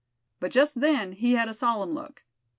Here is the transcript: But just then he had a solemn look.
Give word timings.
But 0.39 0.51
just 0.51 0.79
then 0.81 1.11
he 1.11 1.33
had 1.33 1.47
a 1.47 1.53
solemn 1.53 1.93
look. 1.93 2.23